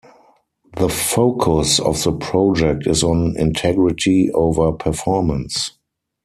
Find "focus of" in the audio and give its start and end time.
0.89-2.01